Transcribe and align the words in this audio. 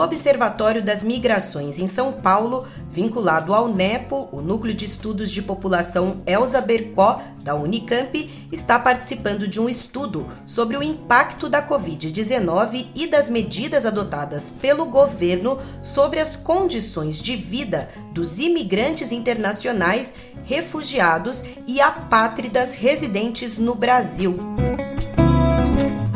O 0.00 0.02
Observatório 0.02 0.82
das 0.82 1.02
Migrações 1.02 1.78
em 1.78 1.86
São 1.86 2.10
Paulo, 2.10 2.66
vinculado 2.90 3.52
ao 3.52 3.68
NEPO, 3.68 4.30
o 4.32 4.40
Núcleo 4.40 4.72
de 4.72 4.86
Estudos 4.86 5.30
de 5.30 5.42
População 5.42 6.22
Elza 6.26 6.58
Bercó, 6.62 7.20
da 7.42 7.54
Unicamp, 7.54 8.48
está 8.50 8.78
participando 8.78 9.46
de 9.46 9.60
um 9.60 9.68
estudo 9.68 10.26
sobre 10.46 10.78
o 10.78 10.82
impacto 10.82 11.50
da 11.50 11.62
Covid-19 11.62 12.86
e 12.94 13.08
das 13.08 13.28
medidas 13.28 13.84
adotadas 13.84 14.50
pelo 14.50 14.86
governo 14.86 15.58
sobre 15.82 16.18
as 16.18 16.34
condições 16.34 17.20
de 17.20 17.36
vida 17.36 17.90
dos 18.10 18.38
imigrantes 18.38 19.12
internacionais, 19.12 20.14
refugiados 20.44 21.44
e 21.66 21.78
apátridas 21.78 22.74
residentes 22.74 23.58
no 23.58 23.74
Brasil. 23.74 24.69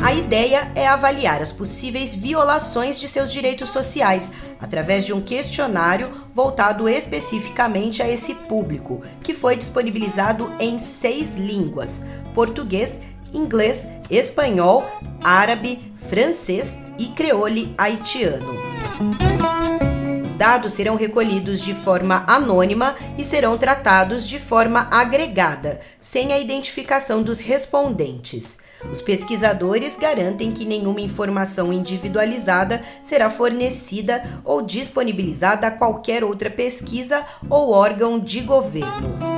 A 0.05 0.13
ideia 0.13 0.71
é 0.75 0.87
avaliar 0.87 1.41
as 1.41 1.51
possíveis 1.51 2.13
violações 2.13 2.99
de 2.99 3.07
seus 3.07 3.33
direitos 3.33 3.69
sociais 3.69 4.31
através 4.61 5.03
de 5.03 5.11
um 5.11 5.19
questionário 5.19 6.11
voltado 6.31 6.87
especificamente 6.87 8.03
a 8.03 8.07
esse 8.07 8.35
público, 8.35 9.01
que 9.23 9.33
foi 9.33 9.55
disponibilizado 9.55 10.53
em 10.59 10.77
seis 10.77 11.33
línguas: 11.33 12.05
português, 12.35 13.01
inglês, 13.33 13.87
espanhol, 14.07 14.85
árabe, 15.23 15.91
francês 15.95 16.79
e 16.99 17.07
creole 17.07 17.73
haitiano. 17.75 18.53
Os 20.23 20.35
dados 20.35 20.73
serão 20.73 20.95
recolhidos 20.95 21.59
de 21.61 21.73
forma 21.73 22.23
anônima 22.27 22.93
e 23.17 23.23
serão 23.23 23.57
tratados 23.57 24.29
de 24.29 24.39
forma 24.39 24.87
agregada, 24.91 25.79
sem 25.99 26.31
a 26.31 26.37
identificação 26.37 27.23
dos 27.23 27.39
respondentes. 27.39 28.59
Os 28.89 29.01
pesquisadores 29.01 29.97
garantem 29.97 30.51
que 30.51 30.65
nenhuma 30.65 31.01
informação 31.01 31.71
individualizada 31.71 32.81
será 33.01 33.29
fornecida 33.29 34.23
ou 34.43 34.61
disponibilizada 34.61 35.67
a 35.67 35.71
qualquer 35.71 36.23
outra 36.23 36.49
pesquisa 36.49 37.23
ou 37.49 37.71
órgão 37.71 38.19
de 38.19 38.41
governo. 38.41 39.35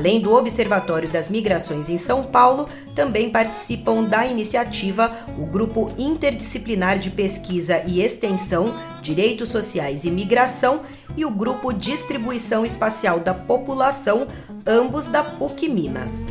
Além 0.00 0.18
do 0.18 0.34
Observatório 0.34 1.10
das 1.10 1.28
Migrações 1.28 1.90
em 1.90 1.98
São 1.98 2.22
Paulo, 2.22 2.66
também 2.94 3.28
participam 3.28 4.04
da 4.04 4.24
iniciativa 4.24 5.12
o 5.36 5.44
Grupo 5.44 5.92
Interdisciplinar 5.98 6.98
de 6.98 7.10
Pesquisa 7.10 7.82
e 7.86 8.00
Extensão, 8.00 8.74
Direitos 9.02 9.50
Sociais 9.50 10.06
e 10.06 10.10
Migração 10.10 10.80
e 11.16 11.26
o 11.26 11.30
Grupo 11.30 11.70
Distribuição 11.70 12.64
Espacial 12.64 13.20
da 13.20 13.34
População, 13.34 14.26
ambos 14.66 15.06
da 15.06 15.22
PUC 15.22 15.68
Minas. 15.68 16.28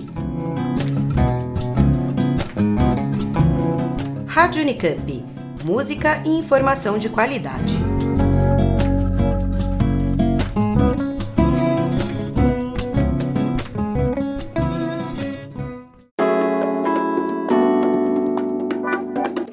Rádio 4.28 4.62
Unicamp. 4.62 5.26
Música 5.64 6.22
e 6.24 6.38
informação 6.38 7.00
de 7.00 7.10
qualidade. 7.10 7.83